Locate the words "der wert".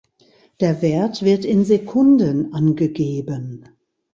0.61-1.21